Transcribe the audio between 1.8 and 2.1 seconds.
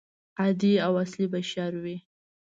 وي.